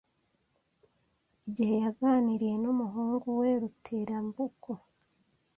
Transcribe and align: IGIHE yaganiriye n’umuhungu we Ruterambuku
IGIHE 1.47 1.77
yaganiriye 1.85 2.55
n’umuhungu 2.63 3.25
we 3.39 3.49
Ruterambuku 3.61 4.71